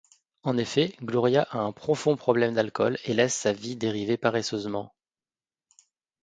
En 0.41 0.57
effet, 0.57 0.95
Gloria 1.03 1.43
a 1.51 1.59
un 1.59 1.71
profond 1.71 2.15
problème 2.15 2.55
d'alcool 2.55 2.97
et 3.05 3.13
laisse 3.13 3.35
sa 3.35 3.53
vie 3.53 3.75
dériver 3.75 4.17
paresseusement. 4.17 4.95